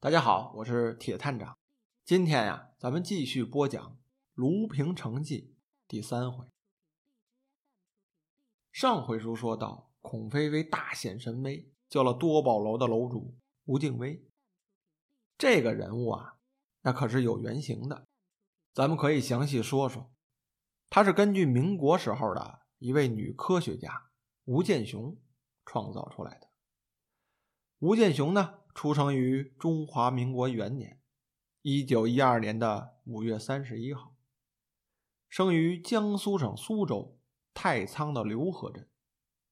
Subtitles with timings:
[0.00, 1.58] 大家好，我是铁探长。
[2.04, 3.84] 今天呀，咱们继续播讲
[4.34, 5.40] 《卢平城记》
[5.88, 6.46] 第三回。
[8.70, 13.34] 上回书说到，孔飞飞大显神威，救了多宝楼的楼主
[13.64, 14.24] 吴敬威。
[15.36, 16.36] 这个人物啊，
[16.82, 18.06] 那可是有原型的，
[18.72, 20.12] 咱们可以详细说说。
[20.88, 24.12] 他是根据民国时候的一位女科学家
[24.44, 25.18] 吴健雄
[25.66, 26.46] 创造出来的。
[27.80, 28.57] 吴健雄呢？
[28.78, 31.00] 出生于中华民国元年，
[31.62, 34.14] 一九一二年的五月三十一号，
[35.28, 37.18] 生于江苏省苏州
[37.52, 38.88] 太仓的刘河镇。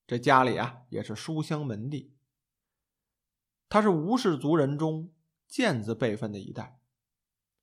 [0.06, 2.14] 这家里啊也是书香门第。
[3.68, 5.12] 他是吴氏族人中
[5.48, 6.78] 健字辈分的一代，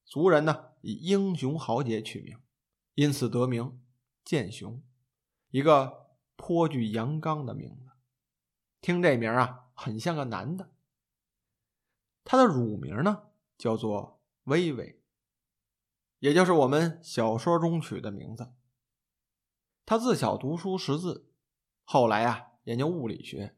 [0.03, 2.37] 族人呢以英雄豪杰取名，
[2.95, 3.81] 因此得名
[4.25, 4.83] 健雄，
[5.49, 7.91] 一个颇具阳刚的名字。
[8.81, 10.72] 听这名啊，很像个男的。
[12.23, 13.23] 他的乳名呢，
[13.57, 15.01] 叫做微微，
[16.19, 18.53] 也就是我们小说中取的名字。
[19.85, 21.29] 他自小读书识字，
[21.83, 23.57] 后来啊研究物理学，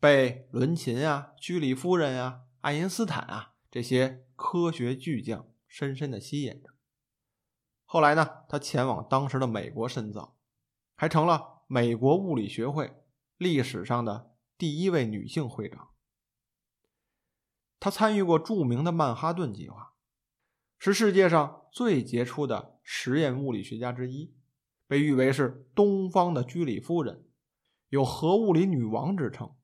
[0.00, 6.70] 被伦琴啊、居里夫人啊、爱因斯坦啊这些科学巨匠深深的吸引着。
[7.84, 10.36] 后来呢，他前往当时的美国深造，
[10.96, 13.04] 还成了美国物理学会
[13.36, 15.90] 历史上的第一位女性会长。
[17.80, 19.94] 他参与过著名的曼哈顿计划，
[20.78, 24.34] 是世界上最杰出的实验物理学家之一，
[24.86, 27.24] 被誉为是东方的居里夫人，
[27.88, 29.54] 有核物理女王之称。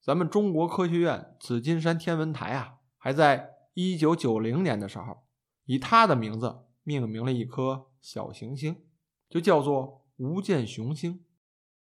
[0.00, 5.26] 咱们中国科学院紫金山天文台啊，还在一九九零年的时候，
[5.66, 8.86] 以他的名字命名了一颗小行星，
[9.28, 11.24] 就叫做吴健雄星。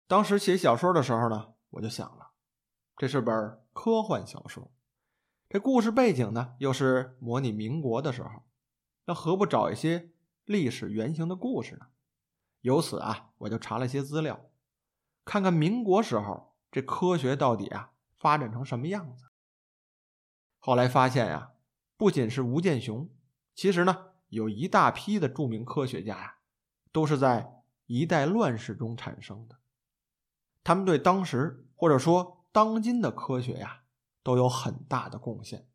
[0.08, 2.32] 当时写小说的时候呢，我就想了，
[2.98, 3.34] 这是本
[3.72, 4.72] 科幻小说。
[5.54, 8.44] 这故事背景呢，又是模拟民国的时候，
[9.04, 10.14] 那何不找一些
[10.46, 11.88] 历史原型的故事呢？
[12.62, 14.50] 由此啊，我就查了些资料，
[15.26, 19.26] 看看民国时候这科学到底啊发展成什么样子。
[20.58, 21.52] 后来发现呀，
[21.98, 23.10] 不仅是吴健雄，
[23.54, 26.36] 其实呢，有一大批的著名科学家呀，
[26.94, 29.58] 都是在一代乱世中产生的，
[30.64, 33.80] 他们对当时或者说当今的科学呀。
[34.24, 35.68] 都有很大的贡献。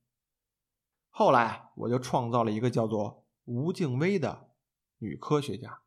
[1.11, 4.51] 后来我就创造了一个叫做吴敬薇的
[4.99, 5.83] 女科学家，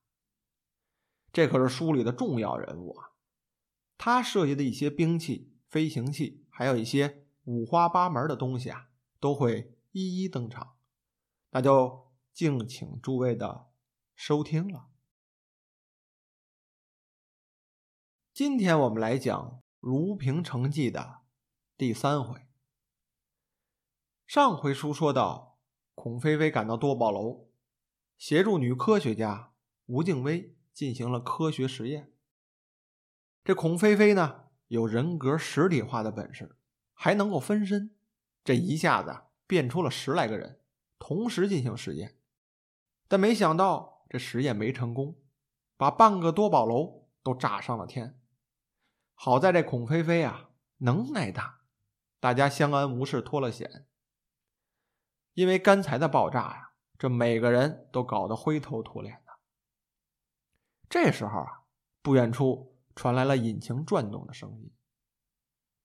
[1.32, 3.12] 这可是书里的重要人物啊！
[3.98, 10.78] 她设计的一些兵器、飞行器，还有一些五花八门的东西啊，都会一一登场。
[11.52, 13.70] 那就敬请诸位的
[14.16, 14.88] 收听了。
[18.34, 19.38] 今天我们来讲
[19.80, 21.22] 《卢平城记》的
[21.78, 22.49] 第三回。
[24.30, 25.58] 上回书说到，
[25.96, 27.48] 孔飞飞赶到多宝楼，
[28.16, 29.54] 协助女科学家
[29.88, 32.14] 吴静薇进行了科学实验。
[33.44, 36.56] 这孔飞飞呢，有人格实体化的本事，
[36.94, 37.96] 还能够分身，
[38.44, 40.60] 这一下子变出了十来个人，
[41.00, 42.20] 同时进行实验。
[43.08, 45.16] 但没想到这实验没成功，
[45.76, 48.22] 把半个多宝楼都炸上了天。
[49.16, 51.62] 好在这孔飞飞啊，能耐大，
[52.20, 53.88] 大家相安无事，脱了险。
[55.34, 59.34] 因为刚才的爆炸呀，这每个人都搞得灰头土脸的。
[60.90, 61.64] 这时候啊，
[62.02, 64.72] 不远处传来了引擎转动的声音。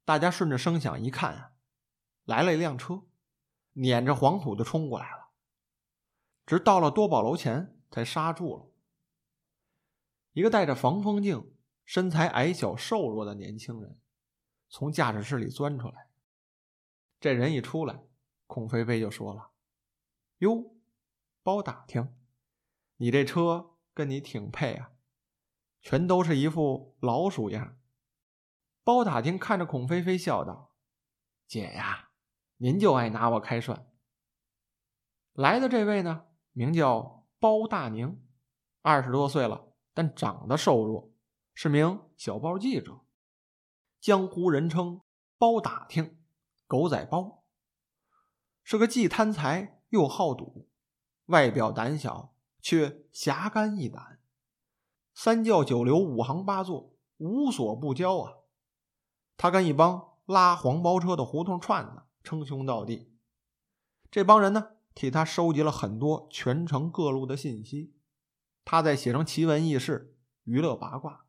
[0.05, 1.53] 大家顺着声响一看啊，
[2.25, 3.03] 来了一辆车，
[3.73, 5.29] 撵着黄土就冲过来了。
[6.47, 8.67] 直到了多宝楼前才刹住了。
[10.33, 11.55] 一个戴着防风镜、
[11.85, 13.99] 身材矮小瘦弱的年轻人
[14.69, 16.09] 从驾驶室里钻出来。
[17.21, 18.03] 这人一出来。
[18.47, 19.51] 孔飞飞就说了
[20.39, 20.77] ：“哟，
[21.43, 22.15] 包打听，
[22.97, 24.93] 你这车跟你挺配啊，
[25.81, 27.79] 全都是一副老鼠样。”
[28.85, 30.77] 包打听看着孔飞飞笑道
[31.49, 32.11] ：“姐呀，
[32.59, 33.91] 您就爱拿我开涮。”
[35.33, 38.23] 来的这位呢，名叫包大宁，
[38.83, 41.13] 二十多岁了，但长得瘦弱，
[41.55, 43.01] 是名小报记者，
[44.01, 45.01] 江湖人称
[45.39, 46.23] 包打听、
[46.67, 47.44] 狗仔包。
[48.65, 50.69] 是个既贪财又好赌，
[51.27, 54.19] 外表胆小却侠肝义胆，
[55.15, 58.39] 三教九流五行八作无所不交啊！
[59.37, 63.13] 他跟一帮拉黄包车的胡同串子称兄道弟，
[64.11, 67.95] 这帮人呢替他收集了很多全城各路的信息，
[68.65, 71.27] 他再写成奇闻异事，娱乐八卦。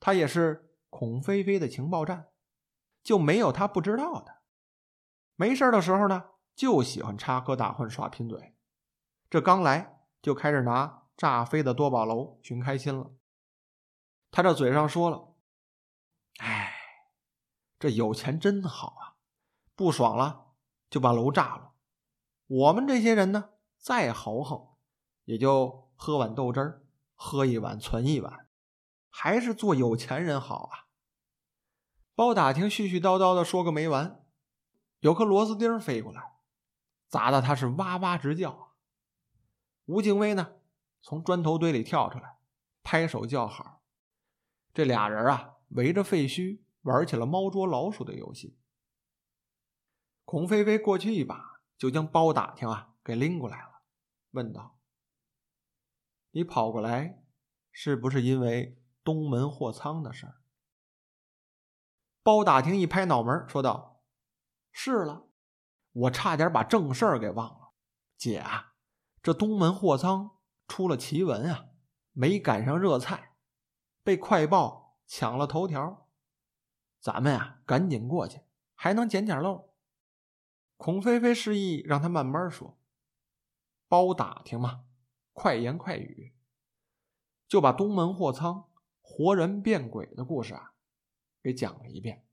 [0.00, 2.30] 他也是孔飞飞的情报站，
[3.04, 4.39] 就没有他不知道的。
[5.40, 8.54] 没事的时候呢，就喜欢插科打诨耍贫嘴。
[9.30, 13.12] 这刚来就开始拿炸飞的多宝楼寻开心了。
[14.30, 15.32] 他这嘴上说了
[16.40, 16.74] ：“哎，
[17.78, 19.16] 这有钱真好啊，
[19.74, 20.48] 不爽了
[20.90, 21.72] 就把楼炸了。
[22.46, 24.76] 我们这些人呢，再豪横，
[25.24, 26.82] 也就喝碗豆汁儿，
[27.14, 28.46] 喝一碗存一碗，
[29.08, 30.92] 还是做有钱人好啊。”
[32.14, 34.19] 包打听絮絮叨叨的说个没完，
[35.00, 36.32] 有颗螺丝钉飞过来，
[37.08, 38.74] 砸得他是哇哇直叫。
[39.86, 40.52] 吴敬威呢，
[41.02, 42.38] 从砖头堆里跳出来，
[42.82, 43.82] 拍手叫好。
[44.72, 48.56] 这俩人啊，围着废墟玩起了猫捉老鼠的游戏。
[50.24, 53.82] 孔飞飞过去一把，就将包打听啊给拎过来了，
[54.30, 54.78] 问道
[56.30, 57.24] ：“你跑过来，
[57.72, 60.36] 是不是因为东门货仓的事儿？”
[62.22, 63.89] 包打听一拍脑门，说道
[64.72, 65.28] ：“是了，
[65.92, 67.72] 我差点把正事儿给忘了，
[68.16, 68.74] 姐啊。”
[69.22, 71.66] 这东门货仓出了奇闻啊，
[72.12, 73.34] 没赶上热菜，
[74.02, 76.08] 被快报抢了头条。
[77.00, 78.40] 咱们呀，赶紧过去，
[78.74, 79.74] 还能捡点漏。
[80.78, 82.78] 孔飞飞示意让他慢慢说，
[83.88, 84.84] 包打听嘛，
[85.34, 86.34] 快言快语，
[87.46, 88.70] 就把东门货仓
[89.02, 90.72] 活人变鬼的故事啊，
[91.42, 92.26] 给讲了一遍。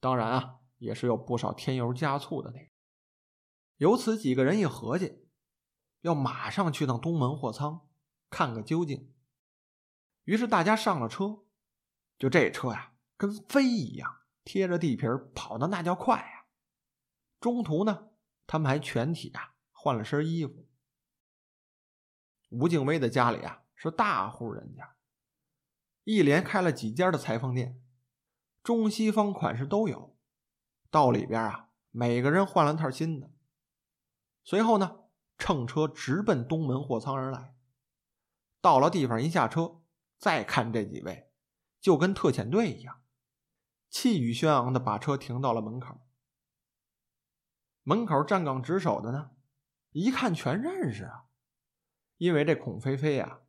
[0.00, 2.70] 当然啊，也是有不少添油加醋的那。
[3.76, 5.26] 由此几个人一合计。
[6.02, 7.88] 要马上去趟东门货仓
[8.30, 9.12] 看个究竟。
[10.22, 11.44] 于是大家上了车，
[12.16, 16.46] 就这车呀，跟飞一样，贴着地皮跑的那叫快呀。
[17.40, 18.10] 中途呢，
[18.46, 20.68] 他们还全体啊换了身衣服。
[22.50, 24.96] 吴敬威的家里啊是大户人家，
[26.04, 27.82] 一连开了几家的裁缝店，
[28.62, 30.16] 中西方款式都有。
[30.90, 33.30] 到里边啊，每个人换了套新的。
[34.44, 35.04] 随后呢。
[35.40, 37.54] 乘车直奔东门货仓而来，
[38.60, 39.82] 到了地方一下车，
[40.18, 41.30] 再看这几位，
[41.80, 43.04] 就跟特遣队一样，
[43.88, 46.00] 气宇轩昂的把车停到了门口。
[47.84, 49.30] 门口站岗值守的呢，
[49.92, 51.26] 一看全认识啊，
[52.16, 53.42] 因为这孔飞飞呀，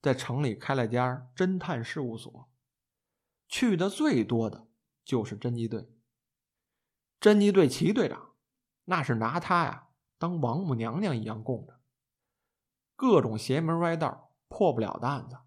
[0.00, 2.50] 在城里开了家侦探事务所，
[3.46, 4.66] 去的最多的
[5.04, 5.93] 就是侦缉队。
[7.24, 8.34] 侦缉队齐队长，
[8.84, 9.88] 那是拿他呀。
[10.18, 11.80] 当王母娘娘一样供着，
[12.96, 15.38] 各种邪门歪道破不了的案子，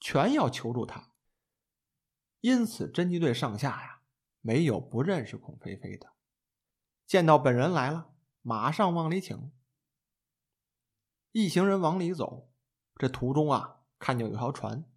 [0.00, 1.12] 全要求助他。
[2.40, 4.00] 因此，侦缉队上下呀，
[4.40, 6.14] 没有不认识孔飞飞的。
[7.06, 9.52] 见到本人来了，马上往里请。
[11.32, 12.50] 一行人往里走，
[12.96, 14.90] 这途中啊，看见有条船，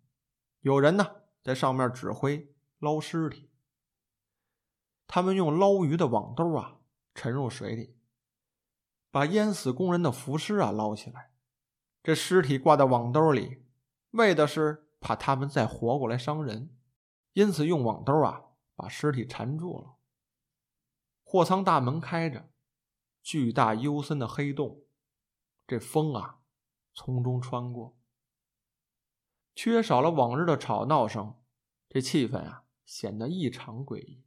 [0.62, 3.52] 有人呢在上面指挥捞尸体。
[5.08, 6.80] 他们用捞鱼的网兜啊，
[7.14, 7.98] 沉入水里。
[9.12, 11.32] 把淹死工人的浮尸啊捞起来，
[12.04, 13.64] 这尸体挂在网兜里，
[14.12, 16.76] 为的是怕他们再活过来伤人，
[17.32, 18.44] 因此用网兜啊
[18.76, 19.96] 把尸体缠住了。
[21.24, 22.50] 货仓大门开着，
[23.24, 24.84] 巨大幽深的黑洞，
[25.66, 26.40] 这风啊
[26.94, 27.98] 从中穿过，
[29.56, 31.42] 缺少了往日的吵闹声，
[31.88, 34.25] 这气氛啊显得异常诡异。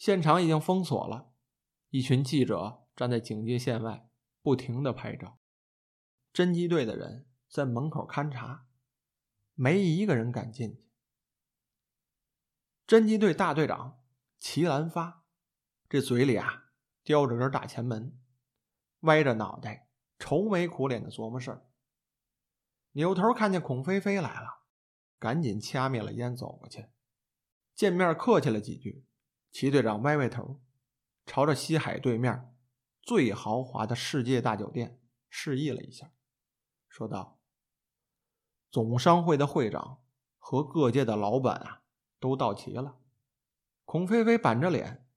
[0.00, 1.34] 现场已经封锁了，
[1.90, 2.86] 一群记者。
[2.96, 4.10] 站在警戒线外，
[4.42, 5.38] 不停的拍照。
[6.34, 8.66] 侦缉队的人在门口勘察，
[9.54, 10.86] 没一个人敢进去。
[12.86, 14.02] 侦缉队大队长
[14.38, 15.24] 齐兰发，
[15.88, 18.18] 这嘴里啊叼着根大前门，
[19.00, 19.88] 歪着脑袋，
[20.18, 21.66] 愁眉苦脸的琢磨事儿。
[22.92, 24.64] 扭头看见孔飞飞来了，
[25.18, 26.88] 赶紧掐灭了烟，走过去，
[27.74, 29.06] 见面客气了几句。
[29.50, 30.60] 齐队长歪歪头，
[31.26, 32.54] 朝着西海对面。
[33.02, 36.12] 最豪华的世界大酒店示意了一下，
[36.86, 37.40] 说道
[38.70, 40.02] ：“总商会的会长
[40.38, 41.82] 和各界的老板啊，
[42.20, 42.98] 都到齐了。”
[43.84, 45.08] 孔飞飞板着脸，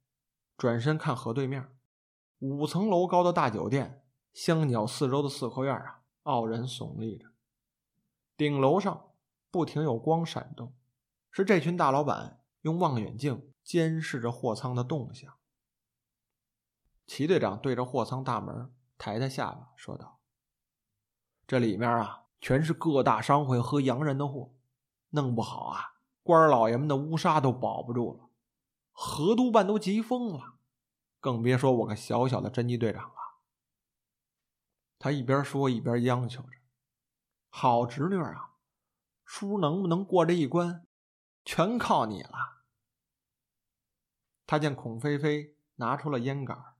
[0.57, 1.75] 转身看河对面，
[2.39, 7.27] 五层楼高的大酒店，香鸟四周的四合院啊，傲人耸立着。
[8.35, 9.11] 顶楼上
[9.51, 10.73] 不停有光闪动，
[11.29, 15.34] 是这群大老板用望远镜监视着货仓的动向。
[17.05, 20.20] 齐队长对着货仓大门抬抬下巴，说道
[21.46, 24.53] ：“这里面啊，全是各大商会和洋人的货，
[25.10, 28.29] 弄不好啊，官老爷们的乌纱都保不住了，
[28.91, 30.55] 河督办都急疯了，
[31.20, 33.15] 更别说我个小小的侦缉队长了。”
[34.98, 36.58] 他一边说一边央求着
[37.50, 38.53] ：“好侄女啊，
[39.25, 40.88] 叔能不能过这一关，
[41.43, 42.62] 全靠你了。”
[44.53, 45.57] 他见孔飞飞。
[45.77, 46.75] 拿出了烟杆，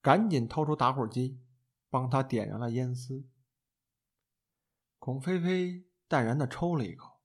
[0.00, 1.40] 赶紧掏出打火机，
[1.88, 3.28] 帮他点燃了烟丝。
[4.98, 7.20] 孔飞飞淡然的抽了一口，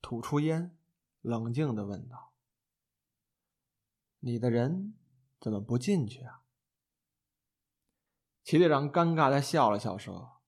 [0.00, 0.78] 吐出烟，
[1.22, 2.34] 冷静的问道
[4.20, 4.94] ：“你的人
[5.40, 6.44] 怎么不进去啊？”
[8.44, 10.40] 齐队长尴尬的笑了笑，说：“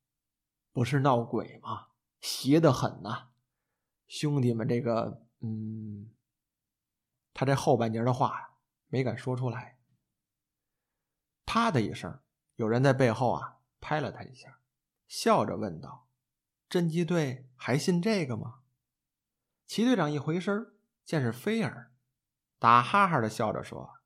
[0.70, 1.88] 不是闹鬼吗？
[2.20, 3.30] 邪得很呐！
[4.06, 5.26] 兄弟们，这个……
[5.40, 6.14] 嗯……
[7.38, 8.56] 他这后半截的话
[8.88, 9.78] 没敢说出来。
[11.46, 12.18] 啪的一声，
[12.56, 14.58] 有人在背后啊拍了他一下，
[15.06, 16.08] 笑着问道
[16.68, 18.62] ：‘侦缉队还信这个吗？’
[19.68, 21.92] 齐队长一回身，见是菲儿，
[22.58, 24.00] 打哈哈的笑着说：‘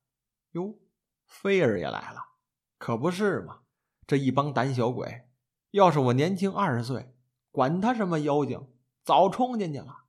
[0.53, 0.77] 哟，
[1.25, 2.33] 菲儿也来了，
[2.77, 3.63] 可不是嘛。’”
[4.05, 5.27] 这一帮胆小鬼，
[5.71, 7.17] 要是我年轻二十岁，
[7.49, 8.71] 管他什么妖精，
[9.03, 10.03] 早冲进去了。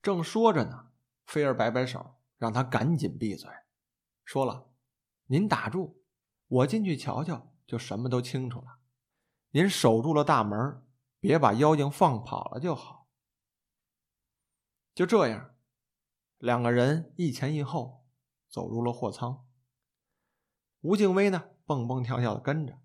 [0.00, 0.92] 正说着呢，
[1.26, 3.48] 菲儿摆摆手，让他赶紧闭嘴。
[4.24, 4.68] 说了
[5.30, 6.02] ：“您打住，
[6.48, 8.80] 我进去瞧瞧，就什么都清楚了。
[9.52, 10.84] 您守住了大门，
[11.20, 13.06] 别把妖精放跑了就好。”
[14.92, 15.54] 就这样，
[16.38, 18.08] 两个人一前一后
[18.48, 19.46] 走入了货仓。
[20.80, 22.76] 吴敬威呢，蹦蹦跳跳的跟着。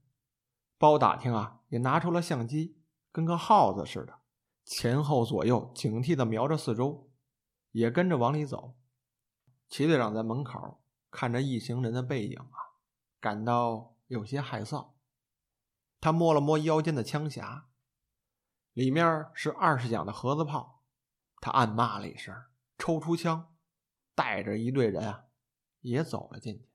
[0.77, 2.79] 包打听啊，也拿出了相机，
[3.11, 4.19] 跟个耗子似的，
[4.63, 7.09] 前后左右警惕的瞄着四周，
[7.71, 8.77] 也跟着往里走。
[9.69, 10.81] 齐队长在门口
[11.11, 12.79] 看着一行人的背影啊，
[13.19, 14.91] 感到有些害臊。
[15.99, 17.63] 他摸了摸腰间的枪匣，
[18.73, 20.83] 里面是二十响的盒子炮。
[21.39, 22.35] 他暗骂了一声，
[22.77, 23.55] 抽出枪，
[24.15, 25.25] 带着一队人啊，
[25.81, 26.69] 也走了进去。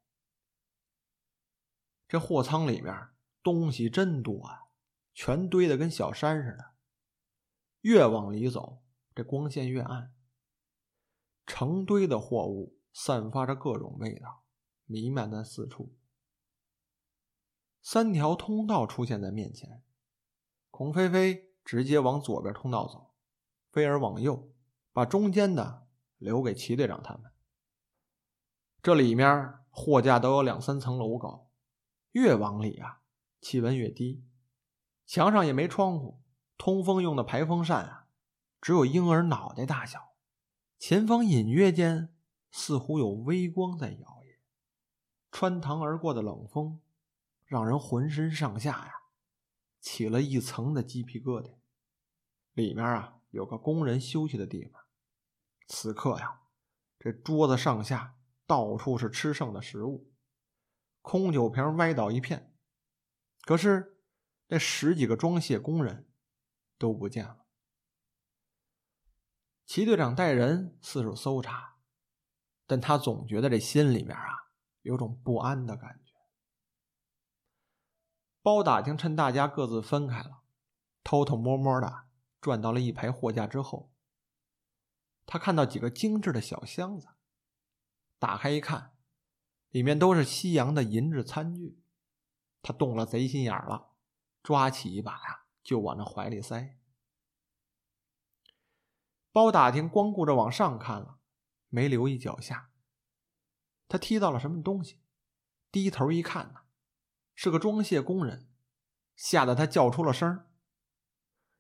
[2.09, 3.09] 这货仓里面。
[3.45, 4.69] 东西真多啊，
[5.13, 6.75] 全堆得跟小山似的。
[7.81, 8.85] 越往里走，
[9.17, 10.15] 这光线越暗。
[11.45, 14.45] 成堆的货物散发着各种味道，
[14.85, 15.95] 弥漫在四处。
[17.81, 19.83] 三条通道出现在面前，
[20.71, 23.15] 孔飞飞直接往左边通道走，
[23.71, 24.53] 菲儿往右，
[24.93, 27.33] 把中间的留给齐队长他们。
[28.83, 31.51] 这里面货架都有两三层楼高，
[32.13, 33.01] 越往里啊。
[33.41, 34.25] 气温越低，
[35.05, 36.23] 墙上也没窗户，
[36.57, 38.07] 通风用的排风扇啊，
[38.61, 40.15] 只有婴儿脑袋大小。
[40.79, 42.15] 前方隐约间
[42.53, 44.37] 似乎有微光在摇曳，
[45.33, 46.81] 穿堂而过的冷风，
[47.47, 48.93] 让人浑身上下呀
[49.81, 51.55] 起了一层的鸡皮疙瘩。
[52.53, 54.85] 里面啊有个工人休息的地方，
[55.67, 56.43] 此刻呀，
[56.99, 58.17] 这桌子上下
[58.47, 60.13] 到处是吃剩的食物，
[61.01, 62.55] 空酒瓶歪倒一片。
[63.45, 63.99] 可是，
[64.49, 66.07] 那十几个装卸工人
[66.79, 67.47] 都不见了。
[69.65, 71.72] 齐队长带人四处搜查，
[72.73, 74.49] 但他总觉得这心里面啊
[74.81, 76.15] 有种不安的感觉。
[78.41, 80.41] 包打听趁大家各自分开了，
[81.05, 82.05] 偷偷摸摸的
[82.41, 83.93] 转到了一排货架之后，
[85.27, 87.09] 他看到几个精致的小箱子，
[88.19, 88.97] 打开一看，
[89.69, 91.79] 里面都是西洋的银质餐具。
[92.63, 93.91] 他动了贼心眼了，
[94.43, 96.79] 抓起一把呀，就往那怀里塞。
[99.31, 101.19] 包打听光顾着往上看了，
[101.73, 102.71] 没留意脚下。
[103.89, 105.01] 他踢到了什么东西，
[105.71, 106.61] 低头一看呢，
[107.35, 108.47] 是个装卸工人，
[109.17, 110.47] 吓得他叫出了声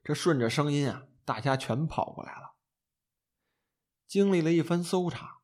[0.05, 2.57] 这顺着声音啊，大家全跑过来了。
[4.07, 5.41] 经历了一番搜查，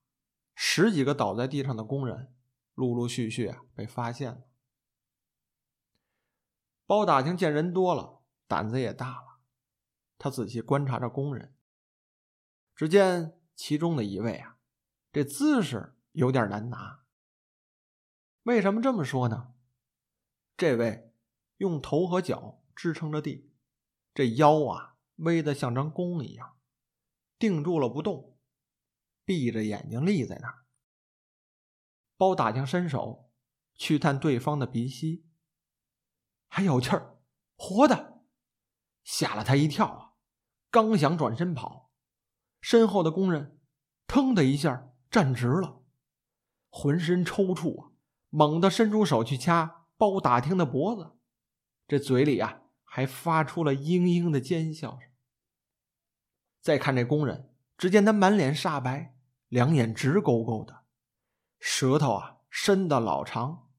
[0.55, 2.35] 十几个倒在地上的工人，
[2.75, 4.45] 陆陆续续啊被发现了。
[6.85, 9.39] 包打听见人多了，胆子也大了。
[10.19, 11.55] 他仔细观察着工人，
[12.75, 14.58] 只见其中的一位啊，
[15.12, 17.05] 这姿势有点难拿。
[18.43, 19.55] 为什么这么说呢？
[20.57, 21.12] 这位
[21.59, 23.53] 用头和脚支撑着地，
[24.15, 26.59] 这腰啊微的像张弓一样，
[27.38, 28.38] 定住了不动，
[29.25, 30.67] 闭着眼睛立在那儿。
[32.17, 33.31] 包打听伸手
[33.75, 35.27] 去探对方的鼻息。
[36.49, 37.19] 还有气儿，
[37.57, 38.23] 活的，
[39.05, 40.15] 吓了他一跳啊！
[40.71, 41.93] 刚想转身跑，
[42.61, 43.61] 身后的工人
[44.07, 45.81] 腾的一下站直了，
[46.69, 47.93] 浑身抽搐啊，
[48.31, 51.12] 猛地伸出手去掐包打听的脖子，
[51.87, 55.11] 这嘴里啊还发出了嘤嘤的尖笑声。
[56.61, 59.15] 再看这工人，只见他满脸煞白，
[59.49, 60.85] 两眼直勾勾的，
[61.59, 63.71] 舌头啊伸的老长，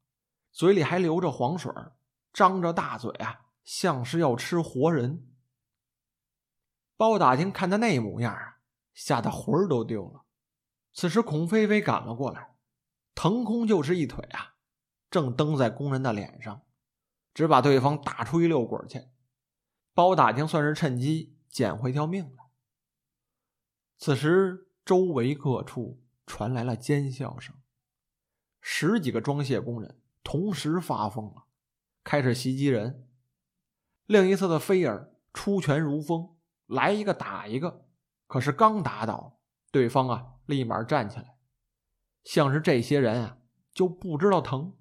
[0.52, 1.96] 嘴里还流着黄水儿。
[2.32, 5.28] 张着大嘴啊，像是要吃活人。
[6.96, 8.60] 包打听看他那模样啊，
[8.94, 10.26] 吓得魂儿都丢了。
[10.94, 12.56] 此时孔飞飞赶了过来，
[13.16, 14.56] 腾空就是一腿啊，
[15.10, 16.62] 正蹬在工人的脸上，
[17.34, 19.08] 只把对方打出一溜滚去。
[19.94, 22.46] 包打听算是趁机捡回条命来。
[23.98, 27.54] 此时周围各处传来了尖笑声，
[28.62, 31.46] 十几个装卸工人同时发疯了，
[32.04, 33.08] 开始袭击人。
[34.06, 37.86] 另一侧的菲尔出拳如风，来一个打一个，
[38.26, 39.40] 可是刚打倒
[39.72, 41.38] 对方啊，立马站起来，
[42.24, 43.38] 像是这些人啊
[43.72, 44.76] 就不知道疼。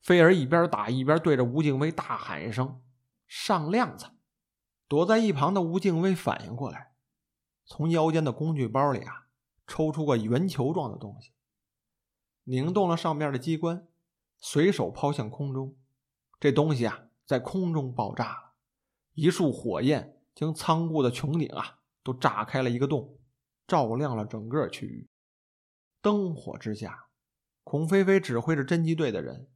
[0.00, 2.82] 菲尔一边打一边对着吴敬威大喊一声。
[3.28, 4.06] 上量子，
[4.88, 6.94] 躲在一旁的吴敬威反应过来，
[7.64, 9.28] 从腰间的工具包里啊
[9.66, 11.30] 抽出个圆球状的东西，
[12.44, 13.86] 拧动了上面的机关，
[14.38, 15.76] 随手抛向空中。
[16.40, 18.52] 这东西啊在空中爆炸了，
[19.12, 23.17] 一束火焰将仓库的穹顶啊都炸开了一个洞，
[23.68, 25.08] 照亮了整个区域。
[26.02, 27.10] 灯火之下，
[27.62, 29.48] 孔飞飞指挥着侦缉队的人，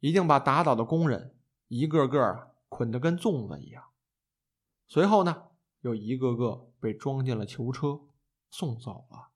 [0.00, 2.48] 已经把打倒的工人一个个。
[2.72, 3.90] 捆得跟粽子一样，
[4.88, 5.50] 随后呢，
[5.82, 8.00] 又一个个被装进了囚车，
[8.50, 9.28] 送走了。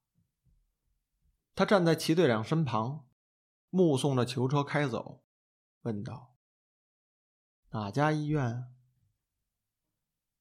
[1.55, 3.07] 他站在齐队长身旁，
[3.69, 5.23] 目送着囚车开走，
[5.83, 6.35] 问道
[7.73, 8.73] ：“哪家医院？”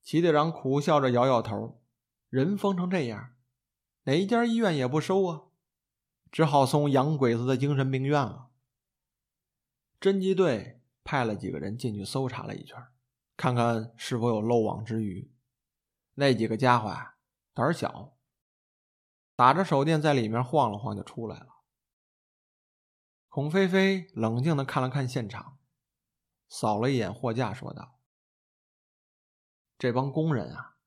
[0.01, 1.81] 齐队长苦笑着摇摇头
[2.31, 3.34] ：“人疯成这样，
[4.05, 5.43] 哪一家医院也不收啊，
[6.31, 8.49] 只好送洋鬼子的精神病院了。”
[10.01, 10.81] 侦缉队。
[11.07, 12.83] 派了几个人进去搜查了一圈，
[13.37, 15.31] 看看是否有漏网之鱼。
[16.15, 17.17] 那几个家伙啊，
[17.53, 18.17] 胆小，
[19.35, 21.61] 打着手电在里面晃了晃就出来了。
[23.29, 25.59] 孔飞飞冷静的看了看现场，
[26.49, 27.99] 扫了一眼货架，说道
[29.77, 30.77] ：“这帮工人啊，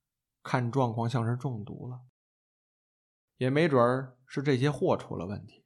[0.42, 2.00] 看状况像是中毒了，
[3.38, 5.64] 也没准儿是这些货出了问题，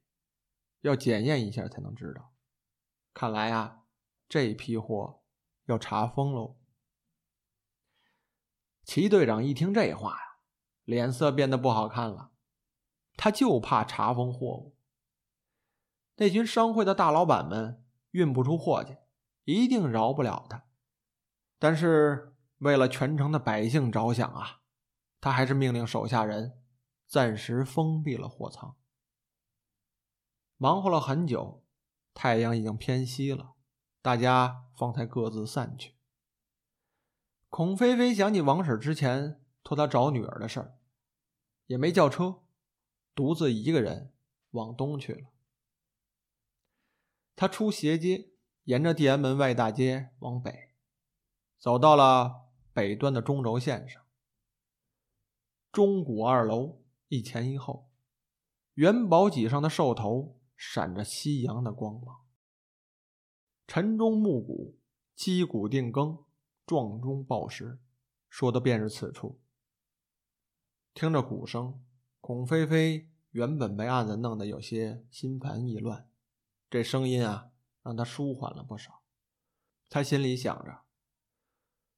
[0.81, 2.33] 要检验一下才能知道。
[3.13, 3.81] 看来啊。”
[4.29, 5.21] 这批货
[5.65, 6.57] 要查封喽！
[8.83, 10.37] 齐队长一听这话呀，
[10.85, 12.31] 脸色变得不好看了。
[13.15, 14.75] 他就怕查封货物。
[16.15, 18.97] 那群商会的大老板们运不出货去，
[19.43, 20.65] 一定饶不了他。
[21.59, 24.61] 但是为了全城的百姓着想啊，
[25.21, 26.62] 他还是命令手下人
[27.13, 28.75] 暂时封闭了货仓。
[30.57, 31.63] 忙活了很久，
[32.11, 33.53] 太阳已经偏西了。
[34.01, 35.93] 大家方才各自散去。
[37.49, 40.79] 孔飞飞想起王婶之前托他找女儿的事儿，
[41.67, 42.41] 也没叫车，
[43.13, 44.11] 独自一个人
[44.49, 45.29] 往东去了。
[47.35, 48.31] 他出斜街，
[48.63, 50.73] 沿着地安门外大街往北，
[51.59, 54.01] 走到了北端的中轴线上。
[55.71, 56.81] 钟鼓二楼
[57.13, 57.91] 一前一后，
[58.73, 62.25] 元宝脊上的兽头闪着夕阳的光芒。
[63.67, 64.79] 晨钟暮鼓，
[65.13, 66.25] 击鼓定更，
[66.65, 67.77] 撞钟报时，
[68.27, 69.39] 说的便是此处。
[70.95, 71.85] 听着鼓声，
[72.19, 76.09] 孔飞飞原本被案子弄得有些心烦意乱，
[76.67, 77.51] 这声音啊，
[77.83, 79.03] 让他舒缓了不少。
[79.87, 80.81] 他心里想着，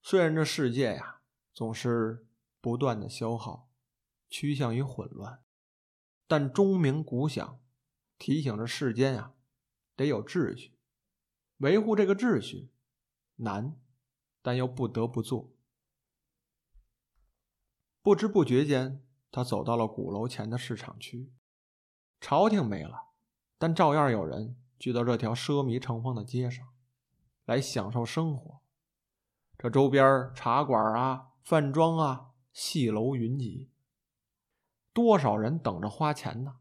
[0.01, 1.21] 虽然这世界呀
[1.53, 2.27] 总是
[2.59, 3.69] 不断的消耗，
[4.29, 5.43] 趋向于混乱，
[6.27, 7.59] 但钟鸣鼓响，
[8.17, 9.33] 提醒着世间呀
[9.95, 10.77] 得有秩序。
[11.57, 12.71] 维护这个秩序
[13.37, 13.79] 难，
[14.41, 15.53] 但又不得不做。
[18.01, 21.31] 不知不觉间，他走到了鼓楼前的市场区。
[22.19, 23.09] 朝廷没了，
[23.57, 26.73] 但照样有人聚到这条奢靡成风的街上，
[27.45, 28.61] 来享受生活。
[29.57, 33.71] 这周边茶馆啊、饭庄啊、戏楼云集，
[34.95, 36.55] 多少人等着花钱呢？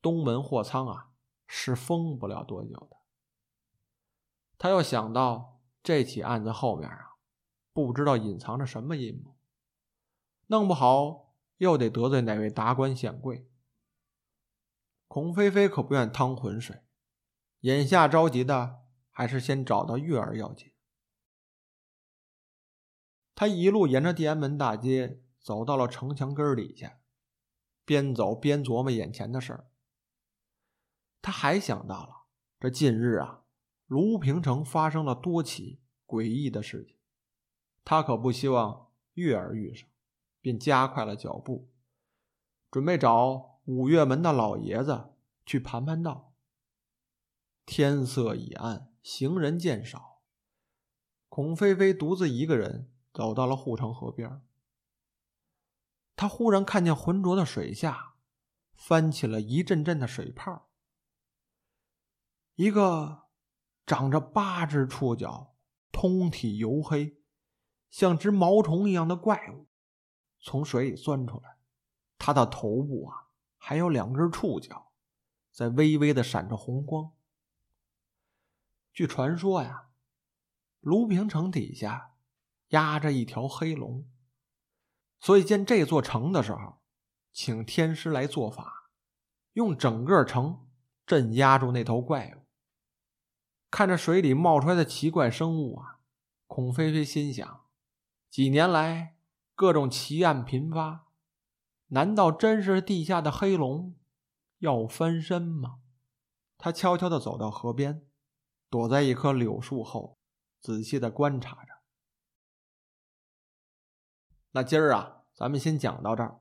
[0.00, 1.10] 东门货仓啊，
[1.48, 2.96] 是封不了多久的。
[4.56, 7.16] 他又想到这起案子后面啊，
[7.72, 9.36] 不知道隐藏着什么阴谋，
[10.46, 13.50] 弄不好又得得罪哪位达官显贵。
[15.08, 16.84] 孔飞飞可不愿趟浑水，
[17.62, 20.72] 眼下着急的还是先找到月儿要紧。
[23.34, 26.99] 他一路沿着地安门大街走到了城墙根底下，
[27.90, 29.68] 边走边琢磨眼前的事儿。
[31.20, 32.26] 他还想到了
[32.60, 33.42] 这近日啊。
[33.88, 36.96] 卢平城发生了多起诡异的事情，
[37.84, 39.88] 他可不希望月儿遇上，
[40.40, 41.68] 便加快了脚步，
[42.70, 46.32] 准备找五岳门的老爷子去盘盘道。
[47.66, 50.22] 天色已暗，行人渐少，
[51.28, 54.40] 孔飞飞独自一个人走到了护城河边。
[56.20, 58.12] 他忽然看见浑浊的水下
[58.74, 60.68] 翻起了一阵阵的水泡，
[62.56, 63.22] 一个
[63.86, 65.56] 长着八只触角、
[65.90, 67.22] 通体黝黑、
[67.88, 69.66] 像只毛虫一样的怪物
[70.38, 71.56] 从水里钻出来，
[72.18, 74.92] 它的头部啊还有两根触角，
[75.50, 77.12] 在微微的闪着红光。
[78.92, 79.88] 据传说呀，
[80.80, 82.12] 卢平城底下
[82.68, 84.06] 压着一条黑龙，
[85.30, 86.80] 所以建这座城的时候，
[87.30, 88.90] 请天师来做法，
[89.52, 90.66] 用整个城
[91.06, 92.48] 镇压住那头怪物。
[93.70, 96.00] 看着水里冒出来的奇怪生物啊，
[96.48, 97.68] 孔飞飞心想：
[98.28, 99.18] 几年来
[99.54, 101.06] 各种奇案频发，
[101.90, 103.94] 难道真是地下的黑龙
[104.58, 105.78] 要翻身吗？
[106.58, 108.04] 他悄悄地走到河边，
[108.68, 110.18] 躲在一棵柳树后，
[110.60, 111.74] 仔细地观察着。
[114.50, 116.38] 那今儿啊，咱们先讲到这儿，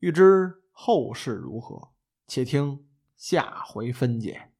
[0.00, 1.92] 欲知后事如何，
[2.26, 2.84] 且听
[3.14, 4.50] 下回分解。